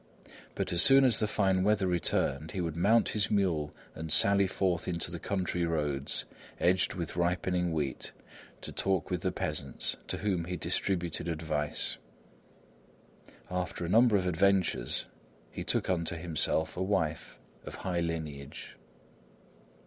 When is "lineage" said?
17.99-18.77